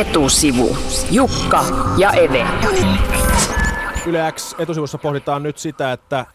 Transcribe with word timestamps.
etusivu. 0.00 0.76
Jukka 1.10 1.64
ja 1.96 2.12
Eve. 2.12 2.46
Yle 4.06 4.32
X 4.32 4.54
etusivussa 4.58 4.98
pohditaan 4.98 5.42
nyt 5.42 5.58
sitä, 5.58 5.92
että 5.92 6.26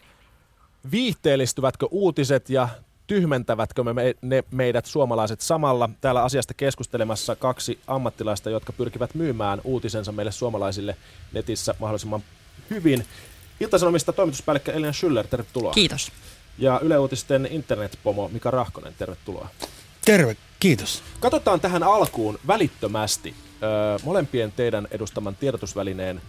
viihteellistyvätkö 0.90 1.86
uutiset 1.90 2.50
ja 2.50 2.68
tyhmentävätkö 3.06 3.84
me, 3.84 4.14
ne 4.22 4.44
meidät 4.50 4.86
suomalaiset 4.86 5.40
samalla. 5.40 5.90
Täällä 6.00 6.22
asiasta 6.22 6.54
keskustelemassa 6.54 7.36
kaksi 7.36 7.78
ammattilaista, 7.86 8.50
jotka 8.50 8.72
pyrkivät 8.72 9.14
myymään 9.14 9.60
uutisensa 9.64 10.12
meille 10.12 10.32
suomalaisille 10.32 10.96
netissä 11.32 11.74
mahdollisimman 11.78 12.22
hyvin. 12.70 13.06
Iltasanomista 13.60 14.12
toimituspäällikkö 14.12 14.72
Elina 14.72 14.92
Schüller, 14.92 15.28
tervetuloa. 15.28 15.72
Kiitos. 15.72 16.12
Ja 16.58 16.80
Yle 16.82 16.98
Uutisten 16.98 17.48
internetpomo 17.50 18.28
Mika 18.28 18.50
Rahkonen, 18.50 18.94
tervetuloa. 18.98 19.48
Terve, 20.04 20.36
kiitos. 20.60 21.02
Katsotaan 21.20 21.60
tähän 21.60 21.82
alkuun 21.82 22.38
välittömästi 22.46 23.34
molempien 24.04 24.52
teidän 24.52 24.88
edustaman 24.90 25.36
tiedotusvälineen 25.36 26.20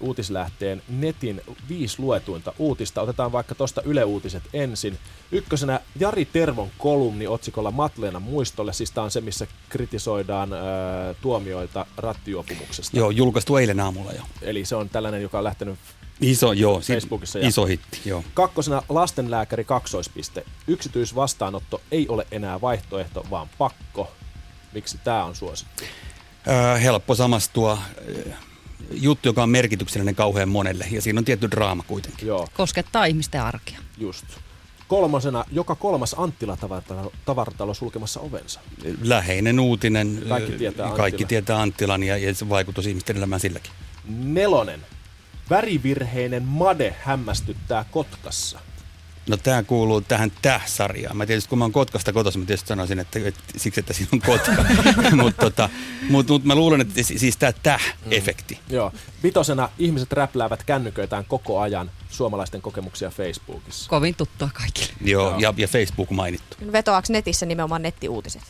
uutislähteen 0.00 0.82
netin 0.88 1.40
viisi 1.68 2.02
luetuinta 2.02 2.52
uutista. 2.58 3.02
Otetaan 3.02 3.32
vaikka 3.32 3.54
tuosta 3.54 3.82
Yle 3.82 4.04
Uutiset 4.04 4.42
ensin. 4.52 4.98
Ykkösenä 5.32 5.80
Jari 6.00 6.24
Tervon 6.24 6.68
kolumni 6.78 7.26
otsikolla 7.26 7.70
Matleena 7.70 8.20
muistolle. 8.20 8.72
Siis 8.72 8.90
tämä 8.90 9.04
on 9.04 9.10
se, 9.10 9.20
missä 9.20 9.46
kritisoidaan 9.68 10.52
ö, 10.52 10.56
tuomioita 11.20 11.86
rattijuopumuksesta. 11.96 12.96
Joo, 12.96 13.10
julkaistu 13.10 13.56
eilen 13.56 13.80
aamulla 13.80 14.12
jo. 14.12 14.22
Eli 14.42 14.64
se 14.64 14.76
on 14.76 14.88
tällainen, 14.88 15.22
joka 15.22 15.38
on 15.38 15.44
lähtenyt 15.44 15.78
Iso, 16.20 16.52
joo. 16.52 16.80
Facebookissa 16.80 17.38
ja- 17.38 17.48
Iso 17.48 17.64
hitti, 17.66 18.00
joo. 18.04 18.24
Kakkosena 18.34 18.82
lastenlääkäri 18.88 19.64
kaksoispiste. 19.64 20.44
Yksityisvastaanotto 20.66 21.80
ei 21.90 22.08
ole 22.08 22.26
enää 22.30 22.60
vaihtoehto, 22.60 23.26
vaan 23.30 23.48
pakko. 23.58 24.12
Miksi 24.72 24.98
tämä 25.04 25.24
on 25.24 25.34
suosittu? 25.36 25.84
Helppo 26.82 27.14
samastua. 27.14 27.78
Juttu, 28.92 29.28
joka 29.28 29.42
on 29.42 29.50
merkityksellinen 29.50 30.14
kauhean 30.14 30.48
monelle, 30.48 30.86
ja 30.90 31.02
siinä 31.02 31.18
on 31.18 31.24
tietty 31.24 31.50
draama 31.50 31.82
kuitenkin. 31.86 32.28
Joo, 32.28 32.48
Koskettaa 32.56 33.04
ihmisten 33.04 33.42
arkea. 33.42 33.78
just. 33.98 34.24
Kolmosena, 34.88 35.44
joka 35.52 35.74
kolmas 35.74 36.14
Anttila 36.18 36.56
tavaratalo, 36.56 37.12
tavaratalo 37.24 37.74
sulkemassa 37.74 38.20
ovensa. 38.20 38.60
Läheinen 39.02 39.60
uutinen. 39.60 40.22
Kaikki 40.28 40.52
tietää 40.52 40.86
Kaikki 40.86 41.04
Anttilan. 41.04 41.28
tietää 41.28 41.60
Anttilan 41.60 42.02
ja, 42.02 42.16
ja 42.16 42.34
se 42.34 42.48
vaikutus 42.48 42.86
ihmisten 42.86 43.16
elämään 43.16 43.40
silläkin. 43.40 43.72
Nelonen, 44.08 44.80
värivirheinen 45.50 46.42
made 46.42 46.94
hämmästyttää 47.02 47.84
Kotkassa. 47.90 48.58
No 49.28 49.36
tämä 49.36 49.62
kuuluu 49.62 50.00
tähän 50.00 50.32
täh-sarjaan. 50.42 51.16
Mä 51.16 51.26
tietysti 51.26 51.48
kun 51.48 51.58
mä 51.58 51.64
oon 51.64 51.72
Kotkasta 51.72 52.12
kotoisin, 52.12 52.40
mä 52.40 52.46
tietysti 52.46 52.68
sanoisin, 52.68 52.98
että, 52.98 53.18
että 53.24 53.40
siksi, 53.56 53.80
että 53.80 53.92
siinä 53.92 54.08
on 54.12 54.20
Kotka. 54.20 54.52
Mutta 55.22 55.42
tota, 55.42 55.68
mut, 56.10 56.28
mut 56.28 56.44
mä 56.44 56.54
luulen, 56.54 56.80
että 56.80 57.02
si- 57.02 57.18
siis 57.18 57.36
tämä 57.36 57.52
täh-efekti. 57.62 58.58
Joo. 58.70 58.92
Vitosena, 59.22 59.68
ihmiset 59.78 60.12
räpläävät 60.12 60.62
kännyköitään 60.62 61.24
koko 61.24 61.60
ajan 61.60 61.90
suomalaisten 62.10 62.62
kokemuksia 62.62 63.10
Facebookissa. 63.10 63.88
Kovin 63.90 64.14
tuttua 64.14 64.50
kaikille. 64.54 64.88
Joo, 65.04 65.38
ja, 65.38 65.54
ja 65.56 65.68
Facebook 65.68 66.10
mainittu. 66.10 66.56
Vetoaako 66.72 67.06
netissä 67.10 67.46
nimenomaan 67.46 67.82
nettiuutiset? 67.82 68.42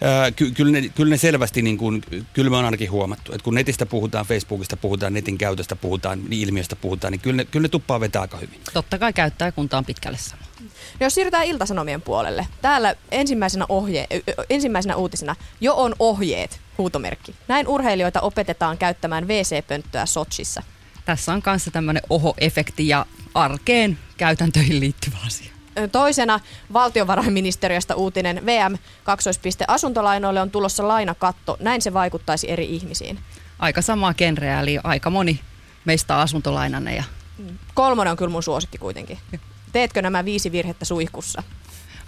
Ää, 0.00 0.30
ky- 0.30 0.50
kyllä, 0.50 0.72
ne, 0.72 0.88
kyllä 0.88 1.10
ne 1.10 1.16
selvästi, 1.16 1.62
niin 1.62 1.78
kuin, 1.78 2.02
kyllä 2.32 2.50
me 2.50 2.56
on 2.56 2.64
ainakin 2.64 2.90
huomattu, 2.90 3.32
että 3.32 3.44
kun 3.44 3.54
netistä 3.54 3.86
puhutaan, 3.86 4.26
Facebookista 4.26 4.76
puhutaan, 4.76 5.12
netin 5.14 5.38
käytöstä 5.38 5.76
puhutaan, 5.76 6.24
niin 6.28 6.42
ilmiöstä 6.42 6.76
puhutaan, 6.76 7.12
niin 7.12 7.20
kyllä 7.20 7.36
ne, 7.36 7.44
kyllä 7.44 7.64
ne 7.64 7.68
tuppaa 7.68 8.00
vetää 8.00 8.22
aika 8.22 8.36
hyvin. 8.36 8.60
Totta 8.72 8.98
kai 8.98 9.12
käyttäjäkunta 9.12 9.78
on 9.78 9.84
pitkälle 9.84 10.18
sama. 10.18 10.42
No 11.00 11.06
jos 11.06 11.14
siirrytään 11.14 11.46
iltasanomien 11.46 12.02
puolelle. 12.02 12.46
Täällä 12.62 12.94
ensimmäisenä, 13.10 13.66
ohje, 13.68 14.06
ensimmäisenä 14.50 14.96
uutisena 14.96 15.36
jo 15.60 15.74
on 15.76 15.94
ohjeet, 15.98 16.60
huutomerkki. 16.78 17.34
Näin 17.48 17.68
urheilijoita 17.68 18.20
opetetaan 18.20 18.78
käyttämään 18.78 19.28
WC-pönttöä 19.28 20.06
Sochissa. 20.06 20.62
Tässä 21.04 21.32
on 21.32 21.42
kanssa 21.42 21.70
tämmöinen 21.70 22.02
oho-efekti 22.10 22.88
ja 22.88 23.06
arkeen 23.34 23.98
käytäntöihin 24.16 24.80
liittyvä 24.80 25.16
asia. 25.26 25.52
Toisena 25.92 26.40
valtiovarainministeriöstä 26.72 27.94
uutinen 27.94 28.46
VM 28.46 28.78
kaksoispiste 29.04 29.64
asuntolainoille 29.68 30.40
on 30.40 30.50
tulossa 30.50 30.88
lainakatto. 30.88 31.56
Näin 31.60 31.82
se 31.82 31.94
vaikuttaisi 31.94 32.50
eri 32.50 32.64
ihmisiin. 32.64 33.18
Aika 33.58 33.82
samaa 33.82 34.14
genreä, 34.14 34.60
eli 34.60 34.78
aika 34.84 35.10
moni 35.10 35.40
meistä 35.84 36.14
on 36.16 36.20
asuntolainanne 36.20 36.96
ja 36.96 37.04
Kolmonen 37.74 38.10
on 38.10 38.16
kyllä 38.16 38.30
mun 38.30 38.42
suosikki 38.42 38.78
kuitenkin. 38.78 39.18
Teetkö 39.72 40.02
nämä 40.02 40.24
viisi 40.24 40.52
virhettä 40.52 40.84
suihkussa? 40.84 41.42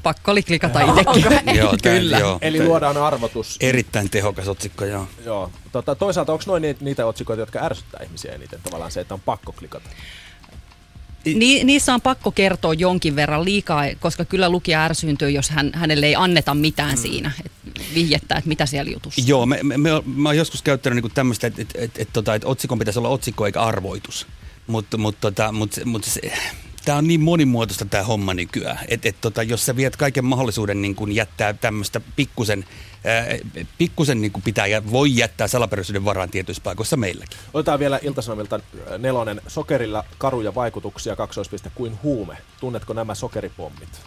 Pakko 0.05 0.31
oli 0.31 0.43
klikata 0.43 0.81
itsekin. 0.81 1.57
Joo, 1.57 1.75
Kyllä. 1.83 2.19
joo. 2.19 2.39
Eli 2.41 2.65
luodaan 2.65 2.97
arvotus. 2.97 3.57
Erittäin 3.61 4.11
tehokas 4.11 4.49
otsikko, 4.49 4.85
joo. 4.85 5.09
Joo. 5.25 5.51
Tota, 5.73 5.95
toisaalta 5.95 6.33
onko 6.33 6.45
noin 6.47 6.63
ni- 6.63 6.77
niitä 6.81 7.07
otsikoita, 7.07 7.43
jotka 7.43 7.59
ärsyttää 7.63 8.03
ihmisiä 8.05 8.33
eniten? 8.33 8.61
Tavallaan 8.63 8.93
se, 8.93 9.01
että 9.01 9.15
on 9.15 9.21
pakko 9.21 9.53
klikata. 9.53 9.91
Ni, 11.25 11.65
niissä 11.65 11.95
on 11.95 12.01
pakko 12.01 12.31
kertoa 12.33 12.75
jonkin 12.75 13.17
verran 13.17 13.45
liikaa, 13.45 13.83
koska 14.01 14.25
kyllä 14.25 14.49
lukija 14.49 14.85
ärsyyntyy, 14.85 15.31
jos 15.31 15.51
hän, 15.51 15.71
hänelle 15.75 16.07
ei 16.07 16.17
anneta 16.17 16.55
mitään 16.55 16.95
mm. 16.95 17.03
siinä. 17.03 17.33
Et 17.45 17.53
vihjettä, 17.95 18.35
että 18.35 18.49
mitä 18.49 18.67
siellä 18.67 18.91
jutussa. 18.93 19.23
Joo, 19.27 19.47
me, 19.47 19.59
me, 19.63 19.77
me, 19.77 19.91
mä 20.17 20.29
oon 20.29 20.37
joskus 20.37 20.63
käyttänyt 20.63 20.97
niinku 20.97 21.09
tämmöistä, 21.09 21.47
että 21.47 21.63
et, 21.63 21.71
et, 21.75 21.91
et, 21.99 22.09
tota, 22.13 22.35
et 22.35 22.45
otsikon 22.45 22.79
pitäisi 22.79 22.99
olla 22.99 23.09
otsikko 23.09 23.47
eikä 23.47 23.61
arvoitus. 23.61 24.27
Mutta 24.67 24.97
mut, 24.97 25.17
tota, 25.21 25.53
mut, 25.53 25.71
mut 25.85 26.05
se, 26.05 26.21
tämä 26.85 26.99
on 26.99 27.07
niin 27.07 27.21
monimuotoista 27.21 27.85
tämä 27.85 28.03
homma 28.03 28.35
nykyään, 28.35 28.79
että 28.89 29.09
et, 29.09 29.17
tota, 29.21 29.43
jos 29.43 29.67
sä 29.67 29.77
viet 29.77 29.97
kaiken 29.97 30.25
mahdollisuuden 30.25 30.83
niin 30.83 30.95
kun 30.95 31.13
jättää 31.13 31.53
tämmöistä 31.53 32.01
pikkusen, 32.17 32.65
ää, 33.05 33.27
pikkusen 33.79 34.21
niin 34.21 34.33
pitää 34.45 34.67
ja 34.67 34.91
voi 34.91 35.17
jättää 35.17 35.49
salaperäisyyden 35.49 36.05
varaan 36.05 36.31
tietyissä 36.31 36.63
paikoissa 36.63 36.97
meilläkin. 36.97 37.39
Otetaan 37.55 37.79
vielä 37.79 38.01
Iltasanomilta 38.03 38.57
äh, 38.57 38.99
nelonen. 38.99 39.41
Sokerilla 39.47 40.05
karuja 40.19 40.55
vaikutuksia, 40.55 41.17
kaksoispiste 41.17 41.71
kuin 41.75 41.99
huume. 42.03 42.37
Tunnetko 42.61 42.93
nämä 42.93 43.15
sokeripommit? 43.15 44.01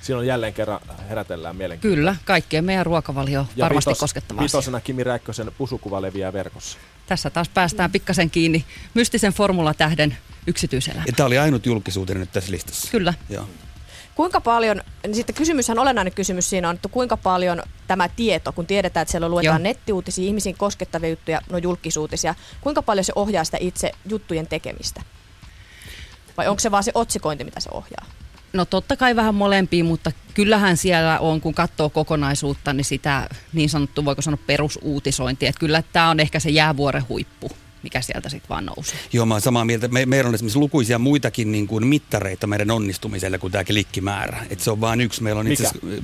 Siinä 0.00 0.18
on 0.18 0.26
jälleen 0.26 0.54
kerran 0.54 0.80
herätellään 1.08 1.56
mielenkiintoa. 1.56 1.96
Kyllä, 1.96 2.16
kaikkeen 2.24 2.64
meidän 2.64 2.86
ruokavalio 2.86 3.46
varmasti 3.58 3.94
koskettava 4.00 4.40
asia. 4.40 4.58
vitosena 4.58 4.80
Kimi 4.80 5.04
Räikkösen 5.04 5.52
pusukuva 5.58 6.02
leviää 6.02 6.32
verkossa. 6.32 6.78
Tässä 7.06 7.30
taas 7.30 7.48
päästään 7.48 7.92
pikkasen 7.92 8.30
kiinni 8.30 8.64
mystisen 8.94 9.32
formulatähden 9.32 10.16
yksityiselämään. 10.48 11.06
Ja 11.06 11.12
tämä 11.12 11.26
oli 11.26 11.38
ainut 11.38 11.66
julkisuutinen 11.66 12.20
nyt 12.20 12.32
tässä 12.32 12.52
listassa. 12.52 12.90
Kyllä. 12.90 13.14
Joo. 13.30 13.48
Kuinka 14.14 14.40
paljon, 14.40 14.82
niin 15.06 15.14
sitten 15.14 15.34
kysymyshän, 15.34 15.78
olennainen 15.78 16.12
kysymys 16.12 16.50
siinä 16.50 16.68
on, 16.68 16.74
että 16.74 16.88
kuinka 16.88 17.16
paljon 17.16 17.62
tämä 17.86 18.08
tieto, 18.08 18.52
kun 18.52 18.66
tiedetään, 18.66 19.02
että 19.02 19.10
siellä 19.10 19.28
luetaan 19.28 19.60
Joo. 19.60 19.62
nettiuutisia, 19.62 20.26
ihmisiin 20.26 20.56
koskettavia 20.56 21.10
juttuja, 21.10 21.40
no 21.50 21.58
julkisuutisia, 21.58 22.34
kuinka 22.60 22.82
paljon 22.82 23.04
se 23.04 23.12
ohjaa 23.16 23.44
sitä 23.44 23.56
itse 23.60 23.92
juttujen 24.08 24.46
tekemistä? 24.46 25.02
Vai 26.36 26.48
onko 26.48 26.60
se 26.60 26.70
vaan 26.70 26.84
se 26.84 26.92
otsikointi, 26.94 27.44
mitä 27.44 27.60
se 27.60 27.68
ohjaa? 27.72 28.06
No 28.52 28.64
totta 28.64 28.96
kai 28.96 29.16
vähän 29.16 29.34
molempia, 29.34 29.84
mutta 29.84 30.12
kyllähän 30.34 30.76
siellä 30.76 31.18
on, 31.18 31.40
kun 31.40 31.54
katsoo 31.54 31.90
kokonaisuutta, 31.90 32.72
niin 32.72 32.84
sitä 32.84 33.28
niin 33.52 33.68
sanottu, 33.68 34.04
voiko 34.04 34.22
sanoa 34.22 34.38
perusuutisointia. 34.46 35.48
Että 35.48 35.60
kyllä 35.60 35.82
tämä 35.92 36.10
on 36.10 36.20
ehkä 36.20 36.40
se 36.40 36.50
jäävuoren 36.50 37.08
huippu, 37.08 37.50
mikä 37.82 38.00
sieltä 38.00 38.28
sitten 38.28 38.48
vaan 38.48 38.66
nousee. 38.66 38.98
Joo, 39.12 39.26
mä 39.26 39.34
oon 39.34 39.40
samaa 39.40 39.64
mieltä. 39.64 39.88
Me, 39.88 40.06
meillä 40.06 40.28
on 40.28 40.34
esimerkiksi 40.34 40.58
lukuisia 40.58 40.98
muitakin 40.98 41.52
niin 41.52 41.66
kuin 41.66 41.86
mittareita 41.86 42.46
meidän 42.46 42.70
onnistumiselle 42.70 43.38
kuin 43.38 43.52
tämä 43.52 43.64
klikkimäärä. 43.64 44.46
Et 44.50 44.60
se 44.60 44.70
on 44.70 44.80
vain 44.80 45.00
yksi. 45.00 45.22
Meillä 45.22 45.40
on 45.40 45.46
itse 45.48 45.68
Mikä? 45.82 46.02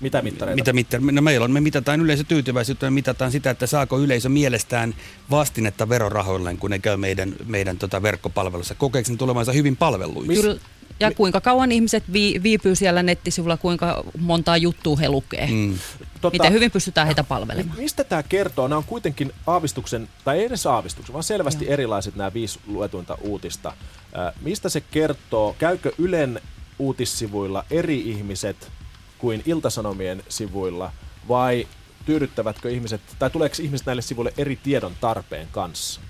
Mitä 0.00 0.22
mittareita? 0.22 0.72
Mitä 0.72 0.98
mittar- 0.98 1.12
no 1.12 1.22
meillä 1.22 1.44
on, 1.44 1.50
me 1.50 1.60
mitataan 1.60 2.00
yleisötyytyväisyyttä, 2.00 2.86
me 2.86 2.90
mitataan 2.90 3.32
sitä, 3.32 3.50
että 3.50 3.66
saako 3.66 3.98
yleisö 3.98 4.28
mielestään 4.28 4.94
vastinetta 5.30 5.88
verorahoilleen, 5.88 6.58
kun 6.58 6.70
ne 6.70 6.78
käy 6.78 6.96
meidän, 6.96 7.34
meidän 7.46 7.78
tota 7.78 8.02
verkkopalvelussa. 8.02 8.74
Kokeeko 8.74 9.10
ne 9.10 9.16
tulevansa 9.16 9.52
hyvin 9.52 9.76
palveluiksi? 9.76 10.42
Kyllä. 10.42 10.60
Ja 11.00 11.10
kuinka 11.14 11.40
kauan 11.40 11.72
ihmiset 11.72 12.04
vi- 12.12 12.40
viipyy 12.42 12.74
siellä 12.74 13.02
nettisivulla, 13.02 13.56
kuinka 13.56 14.04
montaa 14.18 14.56
juttua 14.56 14.96
he 14.96 15.08
lukee. 15.08 15.46
Mm. 15.50 15.78
Tota, 16.20 16.34
Miten 16.34 16.52
hyvin 16.52 16.70
pystytään 16.70 17.06
heitä 17.06 17.24
palvelemaan. 17.24 17.76
Mi- 17.76 17.82
Mistä 17.82 18.04
tämä 18.04 18.22
kertoo? 18.22 18.68
Nämä 18.68 18.76
on 18.78 18.84
kuitenkin 18.84 19.32
aavistuksen, 19.46 20.08
tai 20.24 20.38
ei 20.38 20.44
edes 20.44 20.66
aavistuksen, 20.66 21.12
vaan 21.12 21.24
selvästi 21.24 21.64
Joo. 21.64 21.74
erilaiset 21.74 22.16
nämä 22.16 22.32
viisi 22.34 22.58
luetuinta 22.66 23.18
uutista. 23.20 23.68
Äh, 23.68 24.32
mistä 24.42 24.68
se 24.68 24.80
kertoo? 24.80 25.56
Käykö 25.58 25.92
Ylen 25.98 26.40
uutissivuilla 26.78 27.64
eri 27.70 28.00
ihmiset 28.10 28.70
kuin 29.18 29.42
Iltasanomien 29.46 30.22
sivuilla, 30.28 30.92
vai 31.28 31.66
tyydyttävätkö 32.06 32.70
ihmiset, 32.70 33.00
tai 33.18 33.30
tuleeko 33.30 33.56
ihmiset 33.62 33.86
näille 33.86 34.02
sivuille 34.02 34.32
eri 34.38 34.56
tiedon 34.56 34.92
tarpeen 35.00 35.48
kanssa? 35.52 36.00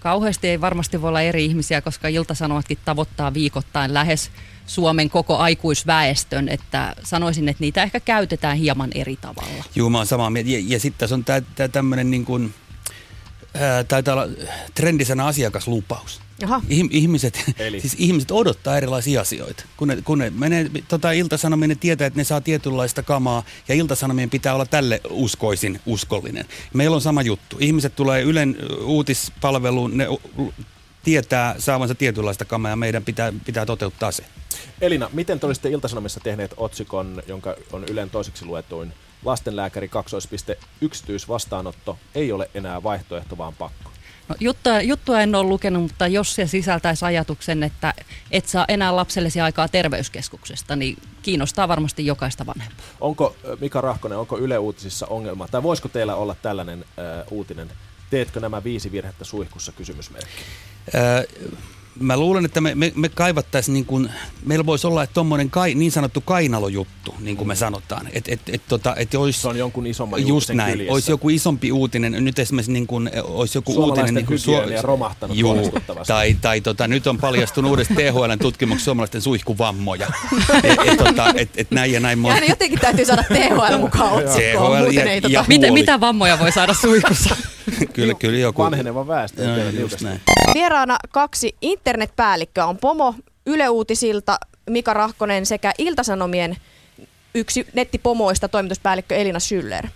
Kauheasti 0.00 0.48
ei 0.48 0.60
varmasti 0.60 1.02
voi 1.02 1.08
olla 1.08 1.20
eri 1.20 1.44
ihmisiä, 1.44 1.80
koska 1.80 2.08
Ilta-Sanomatkin 2.08 2.78
tavoittaa 2.84 3.34
viikoittain 3.34 3.94
lähes 3.94 4.30
Suomen 4.66 5.10
koko 5.10 5.36
aikuisväestön, 5.36 6.48
että 6.48 6.96
sanoisin, 7.04 7.48
että 7.48 7.60
niitä 7.60 7.82
ehkä 7.82 8.00
käytetään 8.00 8.56
hieman 8.56 8.90
eri 8.94 9.16
tavalla. 9.16 9.64
Juu, 9.74 9.90
mä 9.90 9.98
oon 9.98 10.06
samaa 10.06 10.30
mieltä. 10.30 10.50
Ja, 10.50 10.58
ja 10.66 10.80
sitten 10.80 10.98
tässä 10.98 11.14
on 11.14 11.24
tämä 11.24 11.68
tämmöinen 11.68 12.10
niin 12.10 12.24
kuin, 12.24 12.54
ää, 13.54 13.84
taitaa 13.84 14.14
olla 14.14 14.28
trendisena 14.74 15.28
asiakaslupaus. 15.28 16.20
Aha. 16.44 16.62
Ihm- 16.68 16.88
ihmiset, 16.90 17.44
Eli? 17.58 17.80
siis 17.80 17.96
ihmiset 17.98 18.30
odottaa 18.30 18.76
erilaisia 18.76 19.20
asioita. 19.20 19.64
Kun 19.76 19.88
ne, 19.88 19.98
kun 20.04 20.18
ne 20.18 20.30
menee 20.30 20.70
tota, 20.88 21.12
iltasanomien, 21.12 21.68
ne 21.68 21.74
tietää, 21.74 22.06
että 22.06 22.20
ne 22.20 22.24
saa 22.24 22.40
tietynlaista 22.40 23.02
kamaa 23.02 23.42
ja 23.68 23.74
iltasanomien 23.74 24.30
pitää 24.30 24.54
olla 24.54 24.66
tälle 24.66 25.00
uskoisin 25.10 25.80
uskollinen. 25.86 26.44
Meillä 26.74 26.94
on 26.94 27.00
sama 27.00 27.22
juttu. 27.22 27.56
Ihmiset 27.60 27.96
tulee 27.96 28.22
Ylen 28.22 28.56
uutispalveluun, 28.84 29.96
ne 29.96 30.06
tietää 31.02 31.54
saavansa 31.58 31.94
tietynlaista 31.94 32.44
kamaa 32.44 32.70
ja 32.70 32.76
meidän 32.76 33.04
pitää, 33.04 33.32
pitää 33.46 33.66
toteuttaa 33.66 34.12
se. 34.12 34.24
Elina, 34.80 35.10
miten 35.12 35.40
te 35.40 35.46
olisitte 35.46 35.68
Iltasanomissa 35.70 36.20
tehneet 36.20 36.54
otsikon, 36.56 37.22
jonka 37.26 37.56
on 37.72 37.84
Ylen 37.84 38.10
toiseksi 38.10 38.44
luetuin? 38.44 38.92
Lastenlääkäri 39.24 39.88
kaksoispiste 39.88 40.58
yksityisvastaanotto 40.80 41.98
ei 42.14 42.32
ole 42.32 42.50
enää 42.54 42.82
vaihtoehto, 42.82 43.38
vaan 43.38 43.54
pakko. 43.54 43.90
No, 44.30 44.36
juttua, 44.40 44.80
juttua 44.80 45.20
en 45.20 45.34
ole 45.34 45.48
lukenut, 45.48 45.82
mutta 45.82 46.06
jos 46.06 46.34
se 46.34 46.46
sisältäisi 46.46 47.04
ajatuksen, 47.04 47.62
että 47.62 47.94
et 48.30 48.46
saa 48.46 48.64
enää 48.68 48.96
lapsellesi 48.96 49.40
aikaa 49.40 49.68
terveyskeskuksesta, 49.68 50.76
niin 50.76 50.96
kiinnostaa 51.22 51.68
varmasti 51.68 52.06
jokaista 52.06 52.46
vanhempaa. 52.46 52.86
Onko, 53.00 53.36
Mika 53.60 53.80
Rahkonen, 53.80 54.18
onko 54.18 54.38
Yle 54.38 54.58
Uutisissa 54.58 55.06
ongelma, 55.06 55.48
tai 55.48 55.62
voisiko 55.62 55.88
teillä 55.88 56.14
olla 56.14 56.36
tällainen 56.42 56.84
äh, 56.98 57.26
uutinen? 57.30 57.70
Teetkö 58.10 58.40
nämä 58.40 58.64
viisi 58.64 58.92
virhettä 58.92 59.24
suihkussa 59.24 59.72
kysymysmerkki? 59.72 60.42
Öö, 60.94 61.24
mä 62.00 62.16
luulen, 62.16 62.44
että 62.44 62.60
me, 62.60 62.74
me, 62.74 62.92
me 62.96 63.08
kaivattaisiin, 63.08 63.72
niin 63.72 63.84
kuin, 63.84 64.10
meillä 64.44 64.66
voisi 64.66 64.86
olla 64.86 65.06
tommonen 65.06 65.50
kai, 65.50 65.74
niin 65.74 65.92
sanottu 65.92 66.20
kainalojuttu, 66.20 67.14
niin 67.20 67.36
kuin 67.36 67.48
me 67.48 67.54
sanotaan. 67.56 68.08
Että 68.12 68.32
et, 68.32 68.40
et, 68.52 68.62
tota, 68.68 68.96
et 68.96 69.14
olisi, 69.14 69.40
Se 69.40 69.48
on 69.48 69.58
jonkun 69.58 69.86
isomman 69.86 70.26
Just 70.26 70.50
näin. 70.50 70.72
kyljessä. 70.72 70.92
Olisi 70.92 71.10
joku 71.12 71.28
isompi 71.28 71.72
uutinen. 71.72 72.24
Nyt 72.24 72.38
esimerkiksi 72.38 72.72
niin 72.72 72.86
kuin, 72.86 73.10
olisi 73.24 73.58
joku 73.58 73.84
uutinen... 73.84 74.14
Niin 74.14 74.26
kuin 74.26 74.38
hygienia 74.46 74.82
romahtanut 74.82 75.36
Juu, 75.36 75.72
tai, 76.06 76.36
tai 76.40 76.60
tota, 76.60 76.88
nyt 76.88 77.06
on 77.06 77.18
paljastunut 77.18 77.70
uudesta 77.70 77.94
THLn 77.94 78.38
tutkimuksessa 78.38 78.84
suomalaisten 78.84 79.22
suihkuvammoja. 79.22 80.06
et, 80.64 80.78
et, 80.86 80.96
tota, 80.96 81.32
et, 81.36 81.50
et 81.56 81.70
näin 81.70 81.92
ja 81.92 82.00
näin. 82.00 82.18
Ja 82.18 82.22
Mon... 82.22 82.32
aina 82.32 82.46
jotenkin 82.46 82.78
täytyy 82.80 83.04
saada 83.04 83.22
THL 83.22 83.78
mukaan 83.78 84.12
otsikkoon, 84.12 84.82
THL 84.82 84.90
ja- 84.92 85.04
ei 85.04 85.20
tota... 85.20 85.32
ja- 85.32 85.44
Miten, 85.48 85.70
Huoli. 85.70 85.80
mitä 85.80 86.00
vammoja 86.00 86.38
voi 86.38 86.52
saada 86.52 86.74
suihkussa? 86.74 87.36
kyllä, 87.94 88.14
kyllä 88.14 88.38
joku... 88.38 88.62
Vanheneva 88.62 89.06
väestö. 89.06 89.44
Teillä 89.44 89.80
just 89.80 90.00
näin. 90.00 90.20
Vieraana 90.54 90.98
kaksi 91.10 91.56
internetpäällikköä 91.60 92.66
on 92.66 92.78
Pomo 92.78 93.14
Yle 93.46 93.68
Uutisilta 93.68 94.38
Mika 94.70 94.94
Rahkonen 94.94 95.46
sekä 95.46 95.72
Iltasanomien 95.78 96.56
yksi 97.34 97.66
nettipomoista 97.72 98.48
toimituspäällikkö 98.48 99.16
Elina 99.16 99.38
Schüller. 99.38 99.88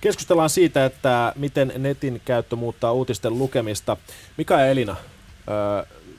Keskustellaan 0.00 0.50
siitä, 0.50 0.84
että 0.84 1.32
miten 1.36 1.72
netin 1.78 2.22
käyttö 2.24 2.56
muuttaa 2.56 2.92
uutisten 2.92 3.38
lukemista. 3.38 3.96
Mika 4.36 4.60
ja 4.60 4.66
Elina, 4.66 4.96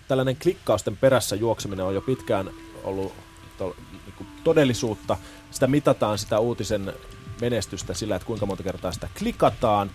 tällainen 0.08 0.36
klikkausten 0.36 0.98
perässä 0.98 1.36
juokseminen 1.36 1.86
on 1.86 1.96
jo 1.96 2.02
pitkään 2.02 2.50
ollut 2.84 3.14
to, 3.58 3.76
niin 3.92 4.28
todellisuutta. 4.44 5.18
Sitä 5.52 5.68
mitataan, 5.68 6.18
sitä 6.18 6.40
uutisen 6.40 6.94
menestystä 7.42 7.94
sillä, 7.94 8.16
että 8.16 8.26
kuinka 8.26 8.46
monta 8.46 8.64
kertaa 8.64 8.92
sitä 8.92 9.10
klikataan. 9.20 9.92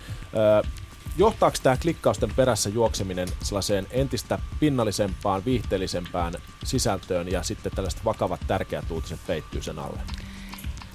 Johtaako 1.19 1.57
tämä 1.62 1.77
klikkausten 1.77 2.31
perässä 2.37 2.71
juokseminen 2.71 3.29
sellaiseen 3.43 3.87
entistä 3.91 4.39
pinnallisempaan, 4.61 5.45
viihteellisempään 5.45 6.35
sisältöön 6.65 7.33
ja 7.33 7.43
sitten 7.43 7.73
tällaiset 7.75 8.05
vakavat 8.05 8.41
tärkeät 8.47 8.91
uutiset 8.91 9.21
peittyy 9.27 9.62
sen 9.62 9.79
alle? 9.79 10.01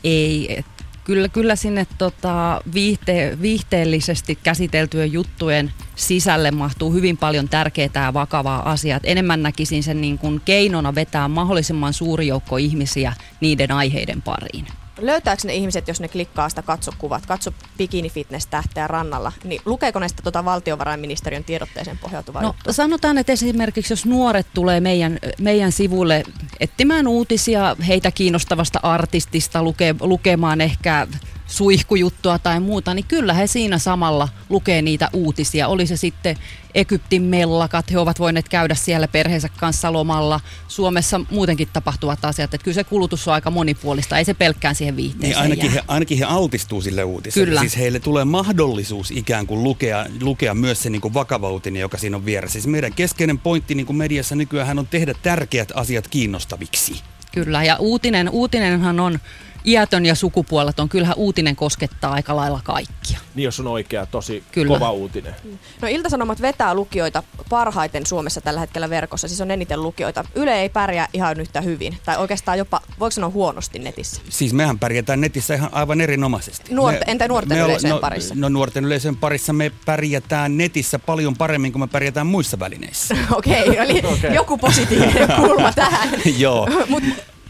Ei, 0.04 0.64
kyllä, 1.04 1.30
kyllä 1.30 1.56
sinne 1.56 1.88
tota, 1.98 2.62
viihte, 2.74 3.38
viihteellisesti 3.42 4.40
käsiteltyjen 4.44 5.14
juttujen 5.14 5.74
sisälle 5.96 6.52
mahtuu 6.52 6.94
hyvin 6.94 7.18
paljon 7.18 7.50
tärkeää 7.50 7.90
ja 8.06 8.14
vakavaa 8.14 8.72
asiaa. 8.72 9.00
Enemmän 9.04 9.44
näkisin 9.44 9.84
sen 9.84 10.02
niin 10.02 10.18
kuin 10.18 10.42
keinona 10.46 10.96
vetää 10.96 11.28
mahdollisimman 11.28 11.94
suuri 11.94 12.28
joukko 12.28 12.58
ihmisiä 12.58 13.14
niiden 13.42 13.72
aiheiden 13.72 14.22
pariin. 14.22 14.68
Löytääkö 14.98 15.42
ne 15.46 15.54
ihmiset, 15.54 15.88
jos 15.88 16.00
ne 16.00 16.08
klikkaa 16.08 16.50
sitä 16.50 16.62
katsokuvat, 16.62 17.26
katso 17.26 17.52
bikini 17.78 18.10
fitness 18.10 18.48
tähteä 18.48 18.88
rannalla, 18.88 19.32
niin 19.44 19.62
lukeeko 19.66 20.00
ne 20.00 20.08
sitä 20.08 20.22
tuota 20.24 20.46
valtiovarainministeriön 20.46 21.44
tiedotteeseen 21.44 21.98
pohjautuvaa 21.98 22.42
No 22.42 22.48
juttua? 22.48 22.74
sanotaan, 22.74 23.18
että 23.18 23.32
esimerkiksi 23.32 23.94
jos 23.94 24.06
nuoret 24.06 24.48
tulee 24.54 24.80
meidän, 24.80 25.20
meidän 25.40 25.72
sivuille 25.72 26.24
etsimään 26.60 27.08
uutisia 27.08 27.76
heitä 27.88 28.12
kiinnostavasta 28.12 28.80
artistista, 28.84 29.64
luke, 29.64 29.96
lukemaan 30.02 30.62
ehkä 30.62 31.08
suihkujuttua 31.48 32.40
tai 32.40 32.60
muuta, 32.60 32.94
niin 32.94 33.06
kyllä 33.08 33.34
he 33.34 33.48
siinä 33.48 33.78
samalla 33.78 34.30
lukee 34.50 34.82
niitä 34.82 35.10
uutisia. 35.14 35.68
Oli 35.68 35.88
se 35.88 35.98
sitten 35.98 36.38
Egyptin 36.76 37.22
mellakat, 37.22 37.92
he 37.92 38.00
ovat 38.00 38.20
voineet 38.20 38.50
käydä 38.50 38.76
siellä 38.76 39.08
perheensä 39.08 39.50
kanssa 39.50 39.94
lomalla. 39.94 40.40
Suomessa 40.68 41.22
muutenkin 41.32 41.68
tapahtuvat 41.74 42.26
asiat, 42.26 42.54
että 42.54 42.64
kyllä 42.64 42.76
se 42.76 42.84
kulutus 42.84 43.28
on 43.28 43.34
aika 43.34 43.52
monipuolista, 43.52 44.18
ei 44.18 44.26
se 44.26 44.34
pelkkään 44.34 44.76
siihen 44.76 44.96
viihteeseen 44.96 45.30
Niin 45.30 45.42
ainakin, 45.42 45.66
jää. 45.66 45.74
he, 45.74 45.84
ainakin 45.88 46.18
he 46.18 46.24
altistuu 46.24 46.82
sille 46.82 47.04
uutiselle. 47.04 47.46
Kyllä. 47.46 47.60
Siis 47.60 47.78
heille 47.78 48.00
tulee 48.00 48.26
mahdollisuus 48.26 49.12
ikään 49.12 49.48
kuin 49.48 49.64
lukea, 49.64 50.06
lukea 50.22 50.54
myös 50.54 50.84
se 50.84 50.90
niin 50.90 51.02
kuin 51.02 51.14
vakava 51.14 51.50
uutinen, 51.50 51.80
joka 51.80 51.98
siinä 51.98 52.18
on 52.18 52.26
vieressä. 52.26 52.54
Siis 52.54 52.68
meidän 52.68 52.94
keskeinen 52.94 53.40
pointti 53.40 53.76
niin 53.76 53.86
kuin 53.86 53.98
mediassa 53.98 54.36
nykyään 54.36 54.80
on 54.80 54.88
tehdä 54.88 55.14
tärkeät 55.24 55.72
asiat 55.76 56.08
kiinnostaviksi. 56.08 57.02
Kyllä, 57.32 57.64
ja 57.64 57.78
uutinen, 57.80 58.30
uutinenhan 58.30 59.00
on 59.00 59.20
iätön 59.66 60.06
ja 60.06 60.16
sukupuoleton. 60.16 60.90
Kyllähän 60.90 61.16
uutinen 61.18 61.56
koskettaa 61.56 62.14
aika 62.14 62.36
lailla 62.36 62.60
kaikkia. 62.64 63.20
Niin 63.36 63.44
jos 63.44 63.60
on 63.60 63.68
oikea, 63.68 64.06
tosi 64.06 64.44
Kyllä. 64.52 64.74
kova 64.74 64.92
uutinen. 64.92 65.36
No 65.82 65.88
Iltasanomat 65.88 66.42
vetää 66.42 66.74
lukijoita 66.74 67.24
parhaiten 67.50 68.06
Suomessa 68.06 68.42
tällä 68.42 68.60
hetkellä 68.60 68.90
verkossa, 68.90 69.28
siis 69.28 69.42
on 69.42 69.52
eniten 69.52 69.84
lukijoita. 69.84 70.24
Yle 70.36 70.62
ei 70.62 70.70
pärjää 70.70 71.08
ihan 71.14 71.40
yhtä 71.40 71.62
hyvin, 71.62 71.98
tai 72.06 72.18
oikeastaan 72.18 72.58
jopa, 72.58 72.82
voiko 73.00 73.12
sanoa 73.12 73.30
huonosti 73.30 73.80
netissä? 73.80 74.22
Siis 74.30 74.54
mehän 74.54 74.80
pärjätään 74.80 75.22
netissä 75.22 75.54
ihan 75.54 75.70
aivan 75.72 76.02
erinomaisesti. 76.02 76.72
Nuorte- 76.72 77.04
entä 77.08 77.28
nuorten 77.28 77.58
olla- 77.58 77.66
yleisöjen 77.66 77.96
no, 77.96 78.00
parissa? 78.02 78.36
No 78.38 78.50
nuorten 78.50 78.86
yleisön 78.86 79.16
parissa 79.16 79.54
me 79.54 79.72
pärjätään 79.86 80.58
netissä 80.58 81.00
paljon 81.00 81.36
paremmin 81.36 81.72
kuin 81.72 81.80
me 81.80 81.88
pärjätään 81.88 82.28
muissa 82.28 82.60
välineissä. 82.60 83.18
Okei, 83.32 83.70
okay, 83.70 83.76
eli 83.76 84.02
okay. 84.14 84.34
joku 84.34 84.58
positiivinen 84.58 85.30
kulma 85.36 85.74
tähän. 85.74 86.10
Joo. 86.38 86.70
Mut, 86.90 87.04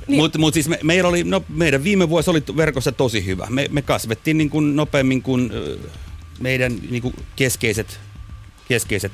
Niin. 0.07 0.21
Mutta 0.21 0.39
mut 0.39 0.53
siis 0.53 0.69
me, 0.69 0.79
meillä 0.83 1.09
oli, 1.09 1.23
no, 1.23 1.43
meidän 1.49 1.83
viime 1.83 2.09
vuosi 2.09 2.29
oli 2.29 2.43
verkossa 2.57 2.91
tosi 2.91 3.25
hyvä. 3.25 3.47
Me, 3.49 3.67
me 3.71 3.81
kasvettiin 3.81 4.37
niin 4.37 4.49
kuin 4.49 4.75
nopeammin 4.75 5.21
kuin 5.21 5.51
meidän 6.39 6.75
niin 6.89 7.01
kuin 7.01 7.15
keskeiset, 7.35 7.99
keskeiset 8.67 9.11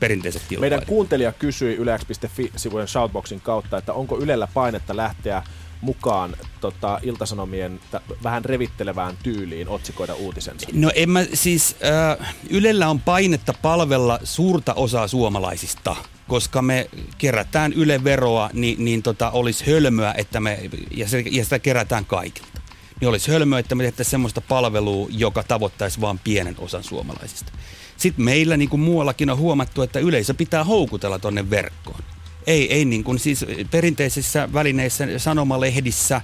perinteiset 0.00 0.42
Meidän 0.42 0.48
kilpailijat. 0.48 0.84
kuuntelija 0.84 1.32
kysyi 1.32 1.74
ylex.fi-sivujen 1.76 2.88
shoutboxin 2.88 3.40
kautta, 3.40 3.78
että 3.78 3.92
onko 3.92 4.18
Ylellä 4.18 4.48
painetta 4.54 4.96
lähteä 4.96 5.42
mukaan 5.80 6.36
tota, 6.60 7.00
iltasanomien 7.02 7.80
t- 7.90 8.22
vähän 8.22 8.44
revittelevään 8.44 9.16
tyyliin 9.22 9.68
otsikoida 9.68 10.14
uutisensa. 10.14 10.68
No 10.72 10.90
en 10.94 11.10
mä 11.10 11.24
siis, 11.34 11.76
äh, 12.20 12.34
Ylellä 12.50 12.88
on 12.88 13.00
painetta 13.00 13.54
palvella 13.62 14.18
suurta 14.24 14.74
osaa 14.74 15.08
suomalaisista, 15.08 15.96
koska 16.30 16.62
me 16.62 16.90
kerätään 17.18 17.72
Yle 17.72 18.04
veroa, 18.04 18.50
niin, 18.52 18.84
niin 18.84 19.02
tota, 19.02 19.30
olisi 19.30 19.66
hölmöä, 19.66 20.14
että 20.16 20.40
me, 20.40 20.70
ja, 20.90 21.08
se, 21.08 21.24
ja 21.30 21.44
sitä 21.44 21.58
kerätään 21.58 22.04
kaikilta. 22.04 22.60
Niin 23.00 23.08
olisi 23.08 23.30
hölmöä, 23.30 23.58
että 23.58 23.74
me 23.74 23.82
tehtäisiin 23.82 24.10
semmoista 24.10 24.40
palvelua, 24.40 25.06
joka 25.10 25.42
tavoittaisi 25.42 26.00
vain 26.00 26.18
pienen 26.18 26.54
osan 26.58 26.84
suomalaisista. 26.84 27.52
Sitten 27.96 28.24
meillä, 28.24 28.56
niin 28.56 28.68
kuin 28.68 28.80
muuallakin 28.80 29.30
on 29.30 29.38
huomattu, 29.38 29.82
että 29.82 29.98
yleisö 29.98 30.34
pitää 30.34 30.64
houkutella 30.64 31.18
tonne 31.18 31.50
verkkoon. 31.50 32.00
Ei, 32.46 32.72
ei 32.72 32.84
niin 32.84 33.04
kuin 33.04 33.18
siis 33.18 33.44
perinteisissä 33.70 34.48
välineissä, 34.52 35.18
sanomalehdissä, 35.18 36.20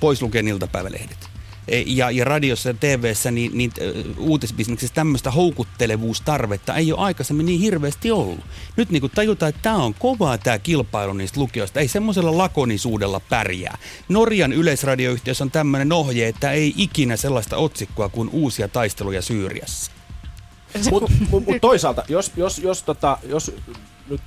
pois 0.00 0.22
lukien 0.22 0.48
iltapäivälehdet. 0.48 1.25
E, 1.68 1.82
Ja, 1.86 2.10
ja 2.10 2.24
radiossa 2.24 2.68
ja 2.68 2.74
TVssä 2.74 3.30
niin, 3.30 3.58
niin 3.58 3.72
ö, 3.80 4.04
uutisbisneksessä 4.18 4.94
tämmöistä 4.94 5.30
houkuttelevuustarvetta 5.30 6.74
ei 6.74 6.92
ole 6.92 7.00
aikaisemmin 7.00 7.46
niin 7.46 7.60
hirveästi 7.60 8.10
ollut. 8.10 8.40
Nyt 8.76 8.90
niin 8.90 9.10
tajutaan, 9.14 9.48
että 9.48 9.62
tämä 9.62 9.76
on 9.76 9.94
kovaa 9.94 10.38
tämä 10.38 10.58
kilpailu 10.58 11.12
niistä 11.12 11.40
lukijoista. 11.40 11.80
Ei 11.80 11.88
semmoisella 11.88 12.38
lakonisuudella 12.38 13.20
pärjää. 13.20 13.78
Norjan 14.08 14.52
yleisradioyhtiössä 14.52 15.44
on 15.44 15.50
tämmöinen 15.50 15.92
ohje, 15.92 16.28
että 16.28 16.52
ei 16.52 16.74
ikinä 16.76 17.16
sellaista 17.16 17.56
otsikkoa 17.56 18.08
kuin 18.08 18.28
uusia 18.32 18.68
taisteluja 18.68 19.22
Syyriassa. 19.22 19.92
Mutta 20.90 21.12
mut, 21.30 21.46
mut 21.46 21.56
toisaalta, 21.60 22.04
jos, 22.08 22.32
jos, 22.36 22.58
jos, 22.58 22.82
tota, 22.82 23.18
jos, 23.28 23.52
nyt, 24.08 24.20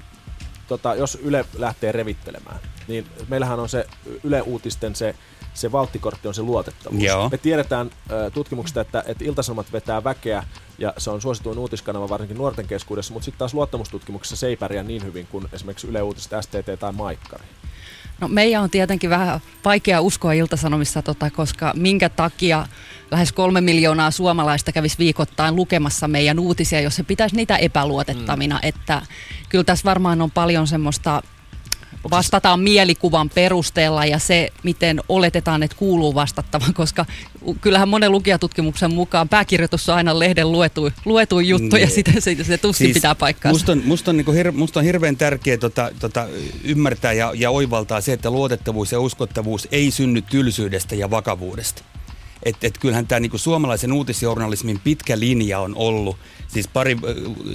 tota, 0.70 0.96
jos 0.96 1.18
Yle 1.22 1.46
lähtee 1.58 1.92
revittelemään, 1.92 2.60
niin 2.88 3.08
meillähän 3.28 3.60
on 3.60 3.70
se 3.70 3.88
Yle 4.24 4.42
Uutisten 4.42 4.96
se, 4.96 5.16
se 5.54 5.72
valttikortti 5.72 6.28
on 6.28 6.34
se 6.34 6.42
luotettavuus. 6.42 7.04
Joo. 7.04 7.30
Me 7.30 7.38
tiedetään 7.38 7.92
ö, 8.12 8.32
tutkimuksista, 8.32 8.82
että, 8.82 9.04
että 9.08 9.26
Iltasanomat 9.26 9.74
vetää 9.74 10.04
väkeä 10.04 10.44
ja 10.78 10.94
se 10.98 11.10
on 11.10 11.22
suosituin 11.22 11.58
uutiskanava 11.60 12.10
varsinkin 12.10 12.38
nuorten 12.38 12.68
keskuudessa, 12.68 13.14
mutta 13.14 13.26
sitten 13.26 13.40
taas 13.40 13.54
luottamustutkimuksessa 13.54 14.36
se 14.36 14.48
ei 14.48 14.56
pärjää 14.56 14.84
niin 14.84 15.04
hyvin 15.04 15.28
kuin 15.28 15.48
esimerkiksi 15.54 15.88
Yle 15.88 16.02
Uutiset, 16.02 16.32
STT 16.42 16.80
tai 16.80 16.92
Maikkari. 16.92 17.44
No 18.22 18.28
meidän 18.28 18.64
on 18.64 18.70
tietenkin 18.70 19.10
vähän 19.10 19.40
vaikea 19.66 20.02
uskoa 20.02 20.34
iltasanomissa, 20.34 21.02
tota, 21.02 21.30
koska 21.30 21.74
minkä 21.76 22.10
takia 22.10 22.68
lähes 23.12 23.32
kolme 23.32 23.62
miljoonaa 23.62 24.12
suomalaista 24.12 24.72
kävisi 24.72 24.98
viikoittain 24.98 25.56
lukemassa 25.56 26.08
meidän 26.08 26.40
uutisia, 26.40 26.82
jos 26.82 26.96
se 26.96 27.04
pitäisi 27.04 27.36
niitä 27.36 27.58
epäluotettavina. 27.58 28.56
Mm. 28.56 28.70
Että 28.70 29.02
kyllä 29.50 29.64
tässä 29.64 29.86
varmaan 29.86 30.22
on 30.22 30.32
paljon 30.32 30.68
semmoista 30.68 31.24
vastataan 32.12 32.60
mielikuvan 32.60 33.30
perusteella 33.30 34.06
ja 34.06 34.20
se, 34.20 34.50
miten 34.64 35.02
oletetaan, 35.10 35.64
että 35.64 35.78
kuuluu 35.78 36.16
vastattavan, 36.16 36.74
koska 36.74 37.06
kyllähän 37.62 37.90
monen 37.90 38.12
lukijatutkimuksen 38.12 38.94
mukaan 38.94 39.30
pääkirjoitus 39.30 39.90
on 39.90 39.96
aina 39.96 40.20
lehden 40.20 40.52
luetu, 40.52 40.92
luetu 41.06 41.40
juttu 41.40 41.76
ja 41.76 41.86
Niin. 41.86 41.96
sitä 41.96 42.12
se, 42.20 42.44
se 42.44 42.58
tuskin 42.58 42.88
siis 42.88 42.94
pitää 42.94 43.16
paikkaansa. 43.16 43.54
Musta 43.54 43.72
on, 43.72 43.82
musta 43.86 44.12
on, 44.12 44.18
niinku 44.18 44.32
hir, 44.32 44.52
musta 44.52 44.80
on 44.80 44.86
hirveän 44.86 45.18
tärkeää 45.18 45.58
tota, 45.58 45.92
tota, 46.00 46.28
ymmärtää 46.64 47.14
ja, 47.14 47.32
ja 47.36 47.50
oivaltaa 47.50 48.02
se, 48.02 48.14
että 48.14 48.32
luotettavuus 48.32 48.92
ja 48.92 49.00
uskottavuus 49.00 49.68
ei 49.72 49.92
synny 49.92 50.22
tylsyydestä 50.22 50.96
ja 50.96 51.10
vakavuudesta. 51.12 51.84
Et, 52.44 52.64
et 52.64 52.78
kyllähän 52.78 53.08
tämä 53.08 53.20
niinku 53.20 53.38
suomalaisen 53.38 53.94
uutisjournalismin 53.94 54.80
pitkä 54.80 55.20
linja 55.20 55.60
on 55.60 55.76
ollut 55.76 56.18
siis, 56.48 56.68
pari, 56.68 56.98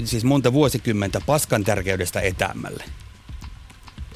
siis 0.04 0.24
monta 0.24 0.52
vuosikymmentä 0.52 1.20
paskan 1.26 1.64
tärkeydestä 1.64 2.20
etäämmälle. 2.20 2.84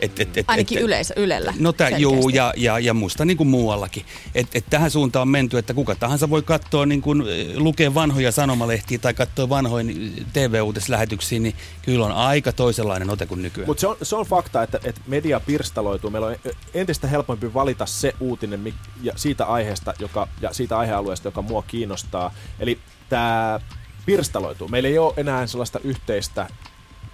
Et, 0.01 0.21
et, 0.21 0.37
et, 0.37 0.45
Ainakin 0.49 0.79
et, 0.79 0.85
yleisö, 0.85 1.15
Ylellä. 1.17 1.55
No 1.59 1.73
tää, 1.73 1.89
juu, 1.89 2.29
ja, 2.29 2.55
ja, 2.57 2.79
ja 2.79 2.95
musta 2.95 3.25
niin 3.25 3.37
kuin 3.37 3.49
muuallakin. 3.49 4.05
Et, 4.35 4.47
et 4.55 4.65
tähän 4.71 4.91
suuntaan 4.91 5.23
on 5.23 5.29
menty, 5.29 5.59
että 5.59 5.75
kuka 5.75 5.95
tahansa 5.95 6.31
voi 6.31 6.43
katsoa, 6.43 6.87
niin 6.87 7.03
kuin, 7.03 7.25
lukea 7.55 7.95
vanhoja 7.95 8.33
sanomalehtiä 8.33 8.99
tai 8.99 9.15
katsoa 9.15 9.49
vanhoja 9.49 9.85
TV-uutislähetyksiä, 10.33 11.41
niin 11.41 11.55
kyllä 11.83 12.07
on 12.07 12.13
aika 12.13 12.53
toisenlainen 12.53 13.11
ote 13.11 13.27
kuin 13.27 13.43
nykyään. 13.43 13.69
Mutta 13.69 13.81
se 13.81 13.87
on, 13.87 13.97
se 14.03 14.17
on 14.17 14.27
fakta, 14.27 14.63
että, 14.63 14.81
että 14.85 15.01
media 15.07 15.41
pirstaloituu. 15.41 16.11
Meillä 16.11 16.27
on 16.27 16.37
entistä 16.75 17.07
helpompi 17.07 17.55
valita 17.55 17.87
se 17.87 18.15
uutinen 18.21 18.75
ja 19.03 19.13
siitä 19.17 19.45
aiheesta 19.45 19.95
joka, 19.99 20.29
ja 20.41 20.53
siitä 20.53 20.79
aihealueesta, 20.79 21.29
joka 21.29 21.43
mua 21.43 21.63
kiinnostaa. 21.63 22.35
Eli 22.61 22.79
tämä 23.09 23.61
pirstaloituu. 24.07 24.69
Meillä 24.69 24.89
ei 24.89 24.99
ole 24.99 25.15
enää 25.17 25.47
sellaista 25.47 25.81
yhteistä 25.85 26.47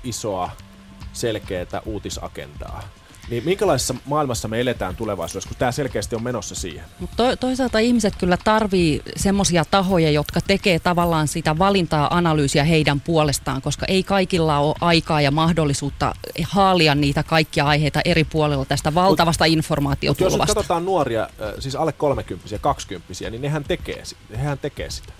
isoa, 0.04 0.50
selkeää 1.14 1.82
uutisagendaa. 1.86 2.82
Niin 3.30 3.44
minkälaisessa 3.44 3.94
maailmassa 4.06 4.48
me 4.48 4.60
eletään 4.60 4.96
tulevaisuudessa, 4.96 5.48
kun 5.48 5.56
tämä 5.58 5.72
selkeästi 5.72 6.16
on 6.16 6.22
menossa 6.22 6.54
siihen? 6.54 6.84
Mutta 7.00 7.16
to, 7.16 7.36
toisaalta 7.36 7.78
ihmiset 7.78 8.16
kyllä 8.16 8.38
tarvii 8.44 9.02
semmoisia 9.16 9.64
tahoja, 9.70 10.10
jotka 10.10 10.40
tekee 10.46 10.78
tavallaan 10.78 11.28
sitä 11.28 11.58
valintaa 11.58 12.16
analyysiä 12.16 12.64
heidän 12.64 13.00
puolestaan, 13.00 13.62
koska 13.62 13.86
ei 13.88 14.02
kaikilla 14.02 14.58
ole 14.58 14.74
aikaa 14.80 15.20
ja 15.20 15.30
mahdollisuutta 15.30 16.14
haalia 16.42 16.94
niitä 16.94 17.22
kaikkia 17.22 17.64
aiheita 17.64 18.00
eri 18.04 18.24
puolilla 18.24 18.64
tästä 18.64 18.94
valtavasta 18.94 19.44
Mutta 19.44 19.46
jos 19.46 19.50
nyt 19.50 19.58
informaatiotulvasta. 19.58 20.54
katsotaan 20.54 20.84
nuoria, 20.84 21.28
siis 21.58 21.76
alle 21.76 21.92
30 21.92 22.58
20 22.58 23.30
niin 23.30 23.42
nehän 23.42 23.64
tekee, 23.64 24.02
hehän 24.36 24.58
tekee 24.58 24.90
sitä. 24.90 25.12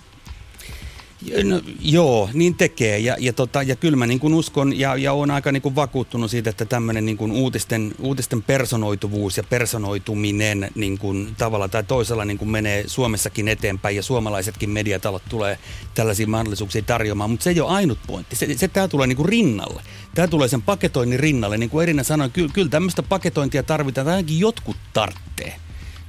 No, 1.43 1.61
joo, 1.79 2.29
niin 2.33 2.55
tekee. 2.55 2.99
Ja, 2.99 3.15
ja, 3.19 3.33
tota, 3.33 3.63
ja 3.63 3.75
kyllä 3.75 3.97
mä 3.97 4.07
niin 4.07 4.19
kuin 4.19 4.33
uskon 4.33 4.79
ja, 4.79 4.95
ja 4.95 5.13
olen 5.13 5.31
aika 5.31 5.51
niin 5.51 5.61
kuin 5.61 5.75
vakuuttunut 5.75 6.31
siitä, 6.31 6.49
että 6.49 6.65
tämmöinen 6.65 7.05
niin 7.05 7.17
kuin 7.17 7.31
uutisten, 7.31 7.95
uutisten 7.99 8.43
personoituvuus 8.43 9.37
ja 9.37 9.43
personoituminen 9.43 10.71
niin 10.75 10.97
kuin 10.97 11.35
tavalla 11.37 11.67
tai 11.67 11.83
toisella 11.83 12.25
niin 12.25 12.37
kuin 12.37 12.49
menee 12.49 12.83
Suomessakin 12.87 13.47
eteenpäin 13.47 13.95
ja 13.95 14.03
suomalaisetkin 14.03 14.69
mediatalot 14.69 15.23
tulee 15.29 15.57
tällaisia 15.95 16.27
mahdollisuuksia 16.27 16.81
tarjoamaan. 16.81 17.29
Mutta 17.29 17.43
se 17.43 17.49
ei 17.49 17.59
ole 17.59 17.71
ainut 17.71 17.99
pointti. 18.07 18.35
Se, 18.35 18.57
se 18.57 18.67
tämä 18.67 18.87
tulee 18.87 19.07
niin 19.07 19.17
kuin 19.17 19.29
rinnalle. 19.29 19.81
Tämä 20.15 20.27
tulee 20.27 20.47
sen 20.47 20.61
paketoinnin 20.61 21.19
rinnalle. 21.19 21.57
Niin 21.57 21.69
kuin 21.69 21.83
Erina 21.83 22.03
sanoi, 22.03 22.29
kyllä, 22.29 22.49
kyllä 22.53 22.69
tämmöistä 22.69 23.03
paketointia 23.03 23.63
tarvitaan, 23.63 24.07
ainakin 24.07 24.39
jotkut 24.39 24.77
tarttee. 24.93 25.55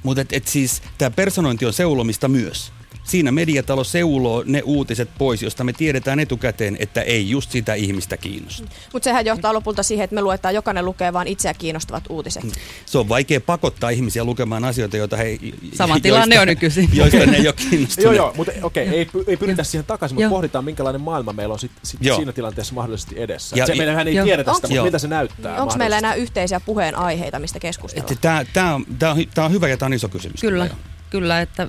Mutta 0.03 0.21
et, 0.21 0.33
et 0.33 0.47
siis 0.47 0.81
tämä 0.97 1.11
personointi 1.11 1.65
on 1.65 1.73
seulomista 1.73 2.27
myös. 2.27 2.76
Siinä 3.07 3.31
mediatalo 3.31 3.83
seuloo 3.83 4.43
ne 4.45 4.61
uutiset 4.65 5.09
pois, 5.17 5.43
josta 5.43 5.63
me 5.63 5.73
tiedetään 5.73 6.19
etukäteen, 6.19 6.77
että 6.79 7.01
ei 7.01 7.29
just 7.29 7.51
sitä 7.51 7.73
ihmistä 7.73 8.17
kiinnosta. 8.17 8.67
Mutta 8.93 9.03
sehän 9.03 9.25
johtaa 9.25 9.53
lopulta 9.53 9.83
siihen, 9.83 10.03
että 10.03 10.15
me 10.15 10.21
luetaan, 10.21 10.55
jokainen 10.55 10.85
lukee 10.85 11.13
vain 11.13 11.27
itseä 11.27 11.53
kiinnostavat 11.53 12.03
uutiset. 12.09 12.43
Se 12.85 12.97
on 12.97 13.09
vaikea 13.09 13.41
pakottaa 13.41 13.89
ihmisiä 13.89 14.23
lukemaan 14.23 14.65
asioita, 14.65 14.97
joita 14.97 15.17
he... 15.17 15.39
Sama 15.73 15.99
tilanne 15.99 16.39
on 16.39 16.47
nykyisin. 16.47 16.89
Joista 16.93 17.25
ne 17.25 17.37
ei 17.37 17.47
ole 17.47 17.55
kiinnostuneet. 17.69 18.03
Joo, 18.03 18.13
joo, 18.13 18.33
mutta 18.37 18.51
okei, 18.61 18.87
ei, 18.87 19.05
py- 19.05 19.23
ei 19.27 19.37
pyritä 19.37 19.63
siihen 19.63 19.85
takaisin, 19.85 20.15
mutta 20.15 20.29
pohditaan, 20.29 20.65
minkälainen 20.65 21.01
maailma 21.01 21.33
meillä 21.33 21.53
on 21.53 21.59
sit, 21.59 21.71
sit 21.83 21.99
Joo. 22.03 22.15
siinä 22.15 22.31
tilanteessa 22.31 22.73
mahdollisesti 22.73 23.15
edessä. 23.21 23.55
Ja- 23.55 23.65
se, 23.65 23.71
ja- 23.71 23.77
meillähän 23.77 24.07
ei 24.07 24.15
Joo. 24.15 24.25
tiedetä 24.25 24.53
sitä, 24.53 24.67
mutta 24.67 24.83
mitä 24.83 24.99
se 24.99 25.07
näyttää 25.07 25.61
Onko 25.61 25.75
meillä 25.77 25.97
enää 25.97 26.15
yhteisiä 26.15 26.59
puheenaiheita, 26.59 27.39
mistä 27.39 27.59
keskustella? 27.59 28.09
Tämä, 28.21 28.45
tämä, 28.53 28.75
on, 28.75 28.85
tämä, 28.99 29.11
on, 29.11 29.23
tämä 29.33 29.45
on 29.45 29.51
hyvä 29.51 29.67
ja 29.67 29.77
tämä 29.77 29.87
on 29.87 29.93
iso 29.93 30.09
kysymys. 30.09 30.41
Kyllä, 30.41 30.65
Joo. 30.65 30.75
Kyllä, 31.09 31.41
että 31.41 31.67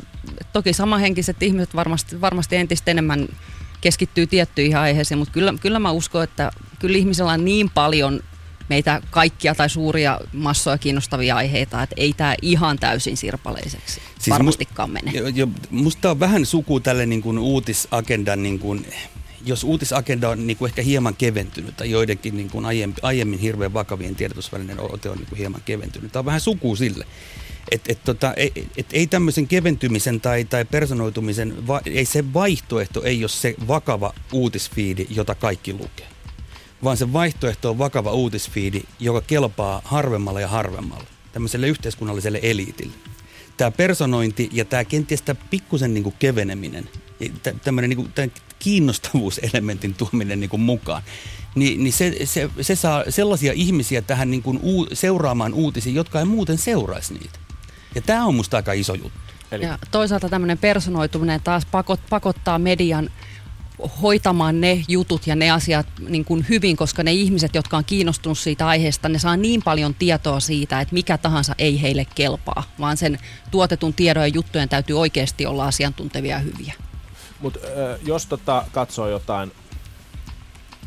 toki 0.53 0.73
samanhenkiset 0.73 1.43
ihmiset 1.43 1.75
varmasti, 1.75 2.21
varmasti 2.21 2.57
entistä 2.57 2.91
enemmän 2.91 3.29
keskittyy 3.81 4.27
tiettyihin 4.27 4.77
aiheisiin, 4.77 5.19
mutta 5.19 5.33
kyllä, 5.33 5.55
kyllä 5.61 5.79
mä 5.79 5.91
uskon, 5.91 6.25
että 6.25 6.51
kyllä 6.79 6.99
ihmisellä 6.99 7.33
on 7.33 7.45
niin 7.45 7.71
paljon 7.71 8.21
meitä 8.69 9.03
kaikkia 9.11 9.55
tai 9.55 9.71
suuria 9.71 10.21
massoja 10.33 10.79
kiinnostavia 10.79 11.37
aiheita, 11.37 11.83
että 11.83 11.95
ei 11.99 12.13
tämä 12.13 12.35
ihan 12.43 12.79
täysin 12.79 13.17
sirpaleiseksi 13.17 14.01
Siis 14.19 14.31
varmastikaan 14.31 14.91
mene. 14.91 15.11
Jo, 15.11 15.29
jo, 15.29 15.49
musta 15.71 16.11
on 16.11 16.21
vähän 16.21 16.47
suku 16.47 16.81
tälle 16.81 17.07
niin 17.07 17.23
kuin 17.23 17.39
uutisagendan, 17.39 18.43
niin 18.43 18.59
kuin, 18.59 18.87
jos 19.45 19.65
uutisagenda 19.65 20.29
on 20.29 20.47
niin 20.47 20.57
kuin 20.57 20.69
ehkä 20.69 20.83
hieman 20.83 21.17
keventynyt 21.17 21.77
tai 21.77 21.91
joidenkin 21.91 22.37
niin 22.37 22.51
kuin 22.51 22.65
aiemmin, 22.65 22.97
aiemmin 23.03 23.39
hirveän 23.39 23.75
vakavien 23.75 24.17
tiedotusvälineiden 24.17 24.93
ote 24.93 25.11
on 25.11 25.17
niin 25.17 25.29
kuin 25.29 25.39
hieman 25.39 25.63
keventynyt. 25.65 26.13
Tämä 26.13 26.21
on 26.21 26.27
vähän 26.27 26.41
suku 26.41 26.77
sille. 26.77 27.07
Et, 27.71 27.83
et, 27.89 28.05
tota, 28.05 28.35
ei, 28.35 28.53
et, 28.77 28.87
ei 28.93 29.07
tämmöisen 29.07 29.49
keventymisen 29.49 30.21
tai, 30.21 30.45
tai 30.45 30.65
personoitumisen, 30.65 31.67
va, 31.67 31.81
ei 31.87 32.05
se 32.05 32.35
vaihtoehto 32.35 33.03
ei 33.03 33.23
ole 33.23 33.29
se 33.29 33.55
vakava 33.69 34.15
uutisfiidi, 34.33 35.07
jota 35.11 35.35
kaikki 35.35 35.73
lukee. 35.73 36.07
Vaan 36.85 36.97
se 36.97 37.13
vaihtoehto 37.13 37.71
on 37.71 37.79
vakava 37.79 38.13
uutisfiidi, 38.13 38.83
joka 39.01 39.21
kelpaa 39.21 39.83
harvemmalle 39.85 40.41
ja 40.41 40.49
harvemmalle, 40.49 41.07
tämmöiselle 41.33 41.69
yhteiskunnalliselle 41.69 42.41
eliitille 42.43 42.95
tämä 43.59 43.71
personointi 43.71 44.49
ja 44.53 44.65
tämä 44.65 44.85
kenties 44.85 45.23
tämä 45.23 45.41
pikkusen 45.51 45.95
niin 45.95 46.15
keveneminen, 46.19 46.89
tämmöinen 47.65 47.91
niin 47.91 48.13
tämän 48.15 48.33
kiinnostavuuselementin 48.59 49.95
tuominen 49.95 50.41
niin 50.41 50.51
kuin 50.51 50.63
mukaan, 50.63 51.03
niin, 51.55 51.85
niin 51.85 51.93
se, 51.93 52.17
se, 52.25 52.51
se 52.61 52.77
saa 52.77 53.05
sellaisia 53.09 53.53
ihmisiä 53.53 54.03
tähän 54.03 54.31
niin 54.31 54.43
kuin 54.43 54.59
uu, 54.63 54.89
seuraamaan 54.93 55.55
uutisia, 55.55 55.93
jotka 55.93 56.19
ei 56.19 56.25
muuten 56.25 56.59
seuraisi 56.59 57.15
niitä. 57.15 57.39
Ja 57.99 58.03
tämä 58.07 58.27
on 58.27 58.35
musta 58.35 58.57
aika 58.57 58.73
iso 58.73 58.95
juttu. 58.95 59.21
Eli 59.53 59.65
Ja 59.65 59.79
toisaalta 59.91 60.29
tämmöinen 60.29 60.59
personoituminen 60.59 61.41
taas 61.41 61.67
pakot, 61.67 62.01
pakottaa 62.11 62.59
median 62.59 63.11
hoitamaan 64.03 64.61
ne 64.61 64.85
jutut 64.89 65.27
ja 65.27 65.37
ne 65.37 65.51
asiat 65.51 65.87
niin 66.09 66.25
kuin 66.25 66.47
hyvin, 66.49 66.77
koska 66.77 67.03
ne 67.03 67.13
ihmiset, 67.13 67.55
jotka 67.55 67.77
on 67.77 67.85
kiinnostunut 67.85 68.39
siitä 68.39 68.67
aiheesta, 68.67 69.09
ne 69.09 69.19
saa 69.19 69.37
niin 69.37 69.63
paljon 69.63 69.95
tietoa 69.95 70.41
siitä, 70.41 70.81
että 70.81 70.95
mikä 70.95 71.19
tahansa 71.19 71.55
ei 71.59 71.83
heille 71.83 72.07
kelpaa, 72.15 72.63
vaan 72.81 72.97
sen 72.97 73.19
tuotetun 73.51 73.95
tiedon 73.95 74.23
ja 74.23 74.29
juttujen 74.29 74.69
täytyy 74.69 74.99
oikeasti 75.01 75.47
olla 75.47 75.67
asiantuntevia 75.67 76.37
ja 76.37 76.39
hyviä. 76.39 76.75
Mutta 77.41 77.61
jos 78.03 78.27
tota 78.27 78.65
katsoo 78.73 79.09
jotain, 79.09 79.53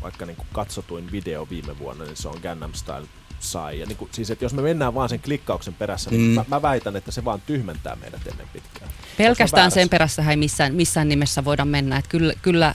vaikka 0.02 0.26
niinku 0.26 0.46
katsotuin 0.52 1.12
video 1.12 1.46
viime 1.50 1.78
vuonna, 1.78 2.04
niin 2.04 2.16
se 2.16 2.28
on 2.28 2.40
Gangnam 2.42 2.72
Style 2.74 3.06
sai. 3.42 3.80
Ja 3.80 3.86
niinku, 3.86 4.08
siis, 4.12 4.30
että 4.30 4.44
jos 4.44 4.54
me 4.54 4.62
mennään 4.62 4.94
vaan 4.94 5.08
sen 5.08 5.20
klikkauksen 5.20 5.74
perässä, 5.74 6.10
niin 6.10 6.20
Mm. 6.22 6.26
mä, 6.34 6.44
mä 6.48 6.62
väitän, 6.62 6.96
että 6.96 7.10
se 7.12 7.24
vaan 7.24 7.40
tyhmentää 7.46 7.96
meidät 7.96 8.26
ennen 8.26 8.48
pitkään. 8.52 8.90
Pelkästään 9.18 9.70
sen 9.70 9.88
perässä 9.88 10.30
ei 10.30 10.36
missään, 10.36 10.74
missään 10.74 11.08
nimessä 11.08 11.44
voida 11.44 11.64
mennä. 11.64 11.96
Että 11.96 12.08
kyllä, 12.08 12.32
kyllä 12.42 12.74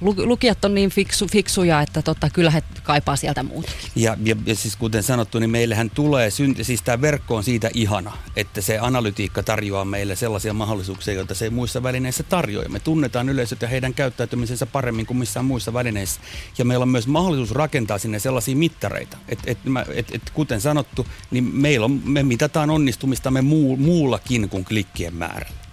lukijat 0.00 0.64
on 0.64 0.74
niin 0.74 0.90
fiksu, 0.90 1.26
fiksuja, 1.28 1.82
että 1.82 2.02
tota, 2.02 2.30
kyllä 2.30 2.50
he 2.50 2.62
kaipaa 2.82 3.16
sieltä 3.16 3.42
muutakin. 3.42 3.76
Ja, 3.96 4.16
ja, 4.24 4.36
ja 4.46 4.54
siis 4.54 4.76
kuten 4.76 5.02
sanottu, 5.02 5.38
niin 5.38 5.50
meillähän 5.50 5.90
tulee, 5.90 6.30
siis 6.62 6.82
tämä 6.82 7.00
verkko 7.00 7.36
on 7.36 7.44
siitä 7.44 7.70
ihana, 7.74 8.12
että 8.36 8.60
se 8.60 8.78
analytiikka 8.78 9.42
tarjoaa 9.42 9.84
meille 9.84 10.16
sellaisia 10.16 10.52
mahdollisuuksia, 10.52 11.14
joita 11.14 11.34
se 11.34 11.44
ei 11.44 11.50
muissa 11.50 11.82
välineissä 11.82 12.22
tarjoa. 12.22 12.68
Me 12.68 12.80
tunnetaan 12.80 13.28
yleisöt 13.28 13.62
ja 13.62 13.68
heidän 13.68 13.94
käyttäytymisensä 13.94 14.66
paremmin 14.66 15.06
kuin 15.06 15.16
missään 15.16 15.46
muissa 15.46 15.72
välineissä. 15.72 16.20
Ja 16.58 16.64
meillä 16.64 16.82
on 16.82 16.88
myös 16.88 17.06
mahdollisuus 17.06 17.50
rakentaa 17.50 17.98
sinne 17.98 18.18
sellaisia 18.18 18.56
mittareita. 18.56 19.16
Et, 19.46 19.64
mä- 19.64 19.86
et, 19.94 20.14
et, 20.14 20.30
kuten 20.34 20.60
sanottu, 20.60 21.06
niin 21.30 21.44
meillä 21.44 21.84
on, 21.84 22.00
me 22.04 22.22
mitataan 22.22 22.70
onnistumistamme 22.70 23.42
muu, 23.42 23.76
muullakin 23.76 24.48
kuin 24.48 24.64
klikkien 24.64 25.14
määrällä. 25.14 25.65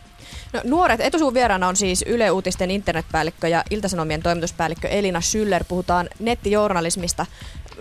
No, 0.53 0.61
nuoret, 0.63 1.01
etusuun 1.01 1.33
vieraana 1.33 1.67
on 1.67 1.75
siis 1.75 2.05
Yle 2.07 2.31
Uutisten 2.31 2.71
internetpäällikkö 2.71 3.47
ja 3.47 3.63
Iltasanomien 3.69 4.23
toimituspäällikkö 4.23 4.87
Elina 4.87 5.19
Schüller. 5.19 5.63
Puhutaan 5.67 6.09
nettijournalismista. 6.19 7.25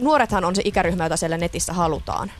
Nuorethan 0.00 0.44
on 0.44 0.56
se 0.56 0.62
ikäryhmä, 0.64 1.04
jota 1.04 1.16
siellä 1.16 1.38
netissä 1.38 1.72
halutaan. 1.72 2.30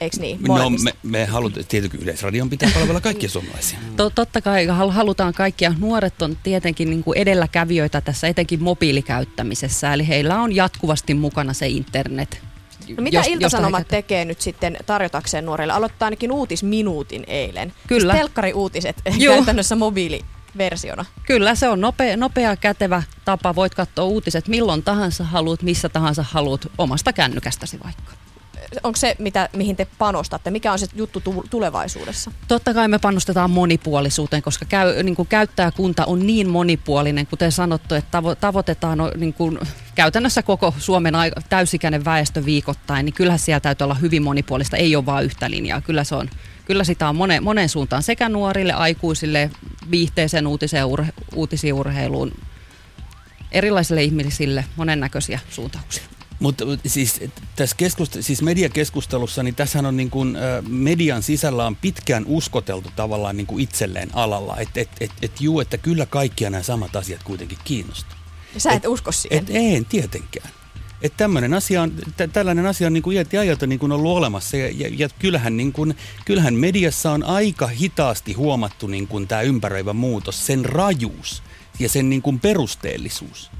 Eikö 0.00 0.16
niin? 0.20 0.38
No 0.42 0.46
Molemmista. 0.46 0.90
me, 1.02 1.18
me 1.18 1.24
halutaan, 1.24 1.66
tietenkin 1.68 2.00
Yleisradion 2.00 2.50
pitää 2.50 2.70
palvella 2.74 3.00
kaikkia 3.00 3.28
suomalaisia. 3.28 3.78
To, 3.96 4.10
totta 4.10 4.40
kai 4.40 4.66
hal- 4.66 4.90
halutaan 4.90 5.34
kaikkia. 5.34 5.74
Nuoret 5.78 6.22
on 6.22 6.36
tietenkin 6.42 6.90
niin 6.90 7.04
kuin 7.04 7.18
edelläkävijöitä 7.18 8.00
tässä 8.00 8.28
etenkin 8.28 8.62
mobiilikäyttämisessä, 8.62 9.92
eli 9.92 10.08
heillä 10.08 10.40
on 10.40 10.56
jatkuvasti 10.56 11.14
mukana 11.14 11.52
se 11.52 11.68
internet. 11.68 12.49
No 12.96 13.02
mitä 13.02 13.16
jos- 13.18 13.26
Ilta-Sanomat 13.26 13.88
tekee 13.88 14.24
nyt 14.24 14.40
sitten 14.40 14.76
tarjotakseen 14.86 15.46
nuorille? 15.46 15.72
Aloittaa 15.72 16.06
ainakin 16.06 16.32
uutisminuutin 16.32 17.24
eilen. 17.26 17.72
Kyllä. 17.86 18.12
Siis 18.12 18.20
telkkariuutiset 18.20 18.96
Joo. 19.18 19.34
käytännössä 19.34 19.76
mobiiliversiona. 19.76 21.04
Kyllä, 21.26 21.54
se 21.54 21.68
on 21.68 21.80
nopea, 21.80 22.16
nopea, 22.16 22.56
kätevä 22.56 23.02
tapa. 23.24 23.54
Voit 23.54 23.74
katsoa 23.74 24.04
uutiset 24.04 24.48
milloin 24.48 24.82
tahansa 24.82 25.24
haluat, 25.24 25.62
missä 25.62 25.88
tahansa 25.88 26.24
haluat, 26.30 26.66
omasta 26.78 27.12
kännykästäsi 27.12 27.78
vaikka. 27.84 28.12
Onko 28.82 28.96
se, 28.96 29.16
mitä, 29.18 29.48
mihin 29.56 29.76
te 29.76 29.86
panostatte? 29.98 30.50
Mikä 30.50 30.72
on 30.72 30.78
se 30.78 30.86
juttu 30.94 31.20
tu- 31.20 31.44
tulevaisuudessa? 31.50 32.30
Totta 32.48 32.74
kai 32.74 32.88
me 32.88 32.98
panostetaan 32.98 33.50
monipuolisuuteen, 33.50 34.42
koska 34.42 34.64
käy, 34.64 35.02
niin 35.02 35.16
kuin 35.16 35.28
käyttäjäkunta 35.28 36.04
on 36.04 36.26
niin 36.26 36.48
monipuolinen, 36.48 37.26
kuten 37.26 37.52
sanottu, 37.52 37.94
että 37.94 38.18
tavo- 38.20 38.36
tavoitetaan 38.40 38.98
niin 39.16 39.34
kuin 39.34 39.58
käytännössä 39.94 40.42
koko 40.42 40.74
Suomen 40.78 41.14
aika, 41.14 41.40
täysikäinen 41.48 42.04
väestö 42.04 42.44
viikoittain, 42.44 43.04
niin 43.04 43.14
kyllähän 43.14 43.38
siellä 43.38 43.60
täytyy 43.60 43.84
olla 43.84 43.94
hyvin 43.94 44.22
monipuolista, 44.22 44.76
ei 44.76 44.96
ole 44.96 45.06
vain 45.06 45.24
yhtä 45.24 45.50
linjaa. 45.50 45.80
Kyllä, 45.80 46.04
se 46.04 46.14
on, 46.14 46.30
kyllä 46.64 46.84
sitä 46.84 47.08
on 47.08 47.16
moneen, 47.16 47.44
moneen 47.44 47.68
suuntaan, 47.68 48.02
sekä 48.02 48.28
nuorille, 48.28 48.72
aikuisille, 48.72 49.50
viihteeseen 49.90 50.46
uutiseen, 50.46 50.84
urhe, 50.84 51.12
uutisiin, 51.34 51.74
urheiluun, 51.74 52.32
erilaisille 53.52 54.02
ihmisille, 54.02 54.64
monennäköisiä 54.76 55.38
suuntauksia. 55.50 56.09
Mutta 56.40 56.64
siis 56.86 57.18
et, 57.20 57.42
tässä 57.56 57.76
keskust- 57.82 58.22
siis 58.22 58.42
mediakeskustelussa, 58.42 59.42
niin 59.42 59.54
tässähän 59.54 59.86
on 59.86 59.96
niin 59.96 60.10
kuin, 60.10 60.36
ö, 60.36 60.62
median 60.68 61.22
sisällä 61.22 61.66
on 61.66 61.76
pitkään 61.76 62.24
uskoteltu 62.26 62.90
tavallaan 62.96 63.36
niin 63.36 63.46
kuin 63.46 63.62
itselleen 63.62 64.08
alalla, 64.12 64.56
että 64.56 64.80
et, 64.80 64.88
et, 65.00 65.10
et 65.22 65.40
juu, 65.40 65.60
että 65.60 65.78
kyllä 65.78 66.06
kaikkia 66.06 66.50
nämä 66.50 66.62
samat 66.62 66.96
asiat 66.96 67.22
kuitenkin 67.22 67.58
kiinnostaa. 67.64 68.18
Sä 68.56 68.72
et, 68.72 68.86
usko 68.86 69.12
siihen. 69.12 69.38
Et 69.38 69.50
en 69.50 69.84
tietenkään. 69.84 70.50
Että 71.02 71.16
tämmöinen 71.16 71.54
asia 71.54 71.82
on, 71.82 71.92
tä, 72.16 72.28
tällainen 72.28 72.66
asia 72.66 72.86
on 72.86 72.92
niin 72.92 73.02
kuin 73.02 73.16
iät 73.16 73.32
ja 73.32 73.40
ajalta 73.40 73.66
niin 73.66 73.78
kuin 73.78 73.92
ollut 73.92 74.16
olemassa 74.16 74.56
ja, 74.56 74.66
ja, 74.66 74.90
ja 74.96 75.08
kyllähän, 75.18 75.56
niin 75.56 75.72
kuin, 75.72 75.96
kyllähän 76.24 76.54
mediassa 76.54 77.12
on 77.12 77.24
aika 77.24 77.66
hitaasti 77.66 78.32
huomattu 78.32 78.86
niin 78.86 79.06
kuin 79.06 79.28
tämä 79.28 79.42
ympäröivä 79.42 79.92
muutos, 79.92 80.46
sen 80.46 80.64
rajuus 80.64 81.42
ja 81.78 81.88
sen 81.88 82.10
niin 82.10 82.22
kuin 82.22 82.40
perusteellisuus 82.40 83.50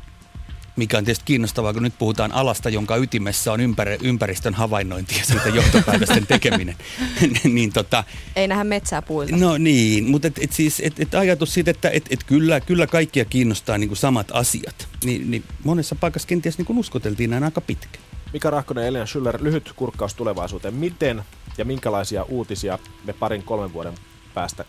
mikä 0.80 0.98
on 0.98 1.04
tietysti 1.04 1.24
kiinnostavaa, 1.24 1.72
kun 1.72 1.82
nyt 1.82 1.98
puhutaan 1.98 2.32
alasta, 2.32 2.68
jonka 2.68 2.96
ytimessä 2.96 3.52
on 3.52 3.60
ympär- 3.60 3.98
ympäristön 4.02 4.54
havainnointi 4.54 5.18
ja 5.18 5.24
siitä 5.24 5.48
johtopäätösten 5.48 6.26
tekeminen. 6.26 6.76
niin 7.44 7.72
tota, 7.72 8.04
Ei 8.36 8.48
nähdä 8.48 8.64
metsää 8.64 9.02
puilta. 9.02 9.36
no 9.36 9.58
niin, 9.58 10.10
mutta 10.10 10.28
et, 10.28 10.38
et 10.40 10.52
siis, 10.52 10.80
et, 10.84 11.00
et 11.00 11.14
ajatus 11.14 11.54
siitä, 11.54 11.70
että 11.70 11.90
et, 11.90 12.06
et 12.10 12.24
kyllä, 12.24 12.60
kyllä 12.60 12.86
kaikkia 12.86 13.24
kiinnostaa 13.24 13.78
niin 13.78 13.88
kuin 13.88 13.98
samat 13.98 14.30
asiat, 14.32 14.88
niin, 15.04 15.30
niin 15.30 15.44
monessa 15.64 15.94
paikassa 15.94 16.28
kenties 16.28 16.58
niin 16.58 16.66
kuin 16.66 16.78
uskoteltiin 16.78 17.30
näin 17.30 17.44
aika 17.44 17.60
pitkään. 17.60 18.04
Mika 18.32 18.50
Rahkonen 18.50 18.82
ja 18.82 18.88
Elina 18.88 19.04
Schüller, 19.04 19.42
lyhyt 19.42 19.72
kurkkaus 19.76 20.14
tulevaisuuteen. 20.14 20.74
Miten 20.74 21.22
ja 21.58 21.64
minkälaisia 21.64 22.22
uutisia 22.22 22.78
me 23.04 23.12
parin 23.12 23.42
kolmen 23.42 23.72
vuoden 23.72 23.94
päästä 24.34 24.64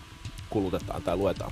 kulutetaan 0.50 1.04
tai 1.04 1.18
luetaan? 1.18 1.52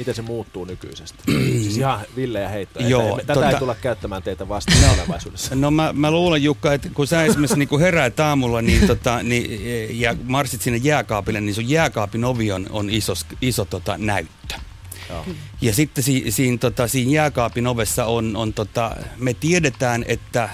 Miten 0.00 0.14
se 0.14 0.22
muuttuu 0.22 0.64
nykyisestä? 0.64 1.24
siis 1.62 1.76
ihan 1.76 2.00
villejä 2.16 2.48
heittoja. 2.48 2.88
Joo, 2.88 3.20
Tätä 3.26 3.46
ei 3.48 3.54
tota- 3.54 3.58
tulla 3.58 3.74
käyttämään 3.74 4.22
teitä 4.22 4.48
vastaan 4.48 4.78
tulevaisuudessa. 4.90 5.54
No 5.54 5.70
mä, 5.70 5.92
mä 5.92 6.10
luulen 6.10 6.42
Jukka, 6.42 6.72
että 6.72 6.88
kun 6.94 7.06
sä 7.06 7.24
esimerkiksi 7.24 7.58
niin 7.58 7.68
kun 7.68 7.80
heräät 7.80 8.20
aamulla 8.20 8.62
niin, 8.62 8.86
tota, 8.86 9.22
niin, 9.22 10.00
ja 10.00 10.16
marssit 10.24 10.62
sinne 10.62 10.78
jääkaapille, 10.82 11.40
niin 11.40 11.54
sun 11.54 11.68
jääkaapin 11.68 12.24
ovi 12.24 12.52
on, 12.52 12.66
on 12.70 12.90
iso, 12.90 13.12
iso 13.42 13.64
tota, 13.64 13.98
näyttö. 13.98 14.54
Joo. 15.08 15.26
Ja 15.60 15.74
sitten 15.74 16.04
si, 16.04 16.24
siinä, 16.28 16.58
tota, 16.58 16.88
siinä 16.88 17.12
jääkaapin 17.12 17.66
ovessa 17.66 18.04
on, 18.04 18.36
on 18.36 18.52
tota, 18.52 18.96
me 19.18 19.34
tiedetään, 19.34 20.04
että 20.08 20.48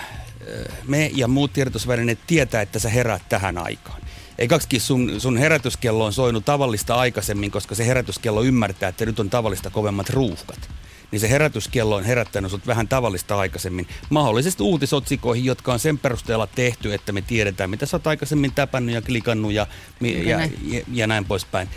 me 0.86 1.10
ja 1.14 1.28
muut 1.28 1.52
tiedotusvälineet 1.52 2.18
tietää, 2.26 2.62
että 2.62 2.78
sä 2.78 2.88
heräät 2.88 3.22
tähän 3.28 3.58
aikaan. 3.58 4.00
Ei 4.38 4.48
kaksikin 4.48 4.80
sun, 4.80 5.20
sun 5.20 5.36
herätyskello 5.36 6.04
on 6.04 6.12
soinut 6.12 6.44
tavallista 6.44 6.94
aikaisemmin, 6.94 7.50
koska 7.50 7.74
se 7.74 7.86
herätyskello 7.86 8.42
ymmärtää, 8.42 8.88
että 8.88 9.06
nyt 9.06 9.20
on 9.20 9.30
tavallista 9.30 9.70
kovemmat 9.70 10.10
ruuhkat. 10.10 10.70
Niin 11.10 11.20
se 11.20 11.30
herätyskello 11.30 11.96
on 11.96 12.04
herättänyt 12.04 12.50
sut 12.50 12.66
vähän 12.66 12.88
tavallista 12.88 13.38
aikaisemmin. 13.38 13.88
Mahdollisesti 14.10 14.62
uutisotsikoihin, 14.62 15.44
jotka 15.44 15.72
on 15.72 15.78
sen 15.78 15.98
perusteella 15.98 16.46
tehty, 16.46 16.94
että 16.94 17.12
me 17.12 17.22
tiedetään, 17.22 17.70
mitä 17.70 17.86
sä 17.86 17.96
oot 17.96 18.06
aikaisemmin 18.06 18.52
täpännyt 18.52 18.94
ja 18.94 19.02
klikannut 19.02 19.52
ja, 19.52 19.66
ja, 20.00 20.36
näin. 20.36 20.58
ja, 20.62 20.80
ja 20.92 21.06
näin 21.06 21.24
poispäin. 21.24 21.68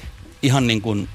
Ihan 0.42 0.68
niin 0.68 0.82
kuin 0.82 1.10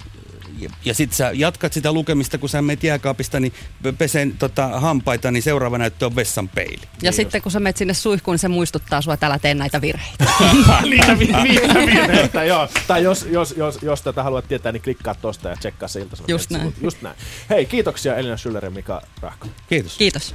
ja, 0.64 0.70
ja 0.84 0.94
sitten 0.94 1.16
sä 1.16 1.30
jatkat 1.34 1.72
sitä 1.72 1.92
lukemista, 1.92 2.38
kun 2.38 2.48
sä 2.48 2.62
menet 2.62 2.82
jääkaapista, 2.84 3.40
niin 3.40 3.52
pe- 3.82 3.92
pesen 3.92 4.38
tota, 4.38 4.68
hampaita, 4.80 5.30
niin 5.30 5.42
seuraava 5.42 5.78
näyttö 5.78 6.06
on 6.06 6.16
vessan 6.16 6.48
peili. 6.48 6.80
Ja 7.02 7.12
sitten 7.12 7.42
kun 7.42 7.52
sä 7.52 7.60
menet 7.60 7.76
sinne 7.76 7.94
suihkuun, 7.94 8.32
niin 8.32 8.38
se 8.38 8.48
muistuttaa 8.48 9.02
sua, 9.02 9.14
että 9.14 9.26
älä 9.26 9.38
tee 9.38 9.54
näitä 9.54 9.80
virheitä. 9.80 10.24
Niitä 10.90 11.18
vi- 11.18 11.26
niitä 11.42 11.74
virheitä, 11.74 12.44
joo. 12.54 12.68
Tai 12.86 13.02
jos, 13.02 13.26
jos, 13.30 13.54
jos, 13.56 13.78
jos 13.82 14.02
tätä 14.02 14.22
haluat 14.22 14.48
tietää, 14.48 14.72
niin 14.72 14.82
klikkaa 14.82 15.14
tosta 15.14 15.48
ja 15.48 15.56
tsekkaa 15.56 15.88
se 15.88 16.00
ilta 16.00 16.16
Just 16.28 16.50
näin. 16.50 16.74
Just 16.82 17.02
näin. 17.02 17.16
Hei, 17.50 17.66
kiitoksia 17.66 18.16
Elina 18.16 18.34
Schüller 18.36 18.64
ja 18.64 18.70
Mika 18.70 19.02
Rahkonen. 19.22 19.54
Kiitos. 19.68 19.96
Kiitos. 19.96 20.34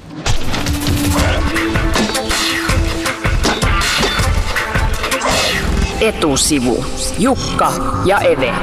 Etusivu. 6.02 6.86
Jukka 7.20 7.74
ja 8.06 8.20
Eve. 8.20 8.54